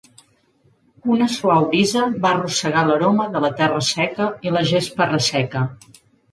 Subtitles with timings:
[1.15, 5.67] Una suau brisa va arrossegar l'aroma de la terra seca i la gespa resseca.